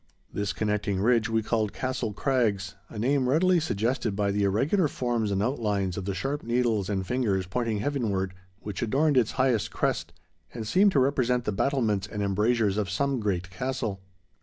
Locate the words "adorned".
8.81-9.15